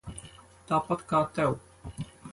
Tāpat 0.71 1.05
kā 1.13 1.19
tev. 1.37 1.55